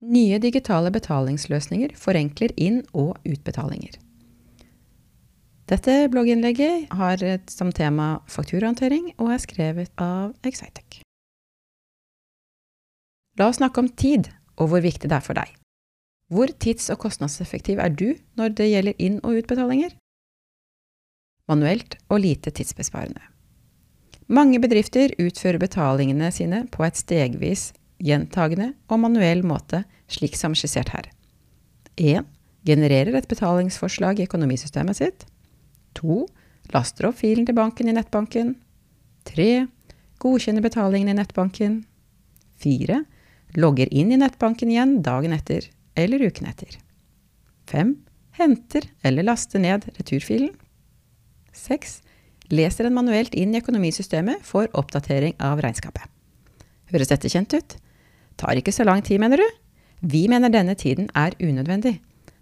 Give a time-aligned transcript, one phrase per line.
[0.00, 3.98] Nye digitale betalingsløsninger forenkler inn- og utbetalinger.
[5.68, 7.20] Dette blogginnlegget har
[7.52, 11.02] som tema fakturahåndtering og er skrevet av Excitec.
[13.38, 15.52] La oss snakke om tid og hvor viktig det er for deg.
[16.32, 19.92] Hvor tids- og kostnadseffektiv er du når det gjelder inn- og utbetalinger?
[21.50, 23.20] Manuelt og lite tidsbesparende.
[24.30, 30.92] Mange bedrifter utfører betalingene sine på et stegvis gjentagende og manuell måte, slik som skissert
[30.94, 31.10] her.
[32.00, 32.26] 1.
[32.66, 35.26] Genererer et betalingsforslag i økonomisystemet sitt.
[35.98, 36.24] 2.
[36.74, 38.54] Laster opp filen til banken i nettbanken.
[39.28, 39.66] 3.
[40.20, 41.80] Godkjenner betalingen i nettbanken.
[42.60, 43.00] 4.
[43.58, 45.66] Logger inn i nettbanken igjen dagen etter
[45.98, 46.76] eller uken etter.
[47.70, 47.96] 5.
[48.38, 50.52] Henter eller laster ned returfilen.
[51.56, 52.00] 6.
[52.50, 56.06] Leser den manuelt inn i økonomisystemet for oppdatering av regnskapet.
[56.90, 57.76] Høres dette kjent ut?
[58.40, 59.48] Tar ikke så lang tid, mener du?
[60.00, 61.98] Vi mener denne tiden er unødvendig.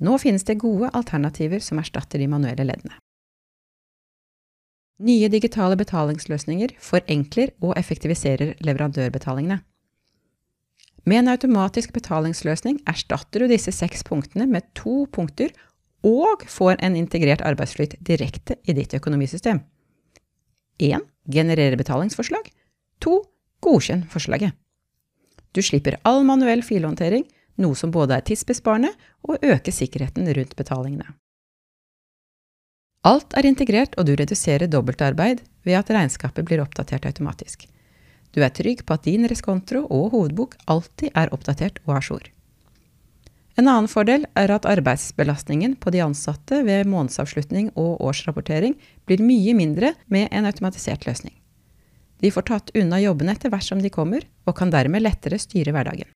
[0.00, 2.94] Nå finnes det gode alternativer som erstatter de manuelle leddene.
[5.00, 9.58] Nye digitale betalingsløsninger forenkler og effektiviserer leverandørbetalingene.
[11.08, 15.54] Med en automatisk betalingsløsning erstatter du disse seks punktene med to punkter
[16.06, 19.62] og får en integrert arbeidsflyt direkte i ditt økonomisystem.
[20.80, 21.00] 1.
[21.32, 22.52] Generere betalingsforslag.
[23.00, 23.16] 2.
[23.64, 24.52] Godkjenn forslaget.
[25.52, 27.24] Du slipper all manuell filhåndtering,
[27.60, 28.92] noe som både er tidsbesparende
[29.26, 31.08] og øker sikkerheten rundt betalingene.
[33.08, 37.64] Alt er integrert, og du reduserer dobbeltarbeid ved at regnskapet blir oppdatert automatisk.
[38.36, 42.22] Du er trygg på at din reskontro og hovedbok alltid er oppdatert og à jour.
[43.58, 48.76] En annen fordel er at arbeidsbelastningen på de ansatte ved månedsavslutning og årsrapportering
[49.08, 51.34] blir mye mindre med en automatisert løsning.
[52.20, 55.72] De får tatt unna jobbene etter hvert som de kommer, og kan dermed lettere styre
[55.72, 56.08] hverdagen.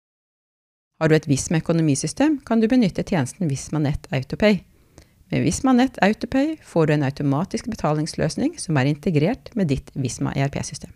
[1.00, 4.60] Har du et Visma økonomisystem, kan du benytte tjenesten Visma Nett Autopay.
[5.32, 10.34] Med Visma Nett Autopay får du en automatisk betalingsløsning som er integrert med ditt Visma
[10.36, 10.92] ERP-system.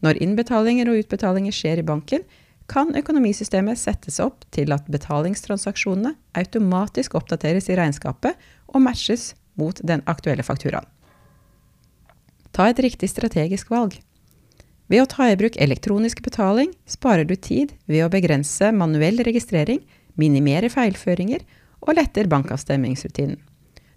[0.00, 2.24] Når innbetalinger og utbetalinger skjer i banken,
[2.70, 8.38] kan økonomisystemet settes opp til at betalingstransaksjonene automatisk oppdateres i regnskapet
[8.70, 10.86] og matches mot den aktuelle fakturaen.
[12.54, 13.98] Ta et riktig strategisk valg.
[14.90, 19.84] Ved å ta i bruk elektronisk betaling sparer du tid ved å begrense manuell registrering,
[20.18, 21.44] minimere feilføringer
[21.86, 23.38] og letter bankavstemmingsrutinen.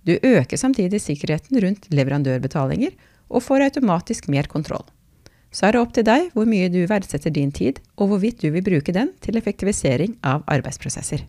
[0.05, 2.93] Du øker samtidig sikkerheten rundt leverandørbetalinger
[3.33, 4.85] og får automatisk mer kontroll.
[5.53, 8.49] Så er det opp til deg hvor mye du verdsetter din tid, og hvorvidt du
[8.53, 11.25] vil bruke den til effektivisering av arbeidsprosesser.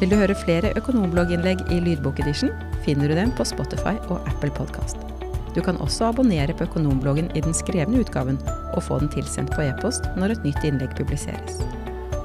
[0.00, 2.50] Vil du høre flere økonomblogginnlegg i lydbokedition,
[2.82, 4.98] finner du dem på Spotify og Apple Podkast.
[5.54, 8.40] Du kan også abonnere på Økonombloggen i den skrevne utgaven,
[8.74, 11.62] og få den tilsendt på e-post når et nytt innlegg publiseres.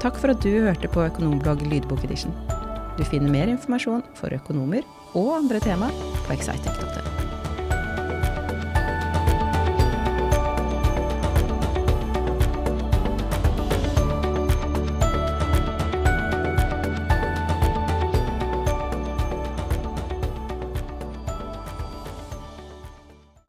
[0.02, 2.34] Takk for at du hørte på Økonomblogg lydbokedition.
[2.98, 4.82] Du finner mer informasjon for økonomer
[5.14, 5.94] og andre tema
[6.26, 7.19] på excitec.no.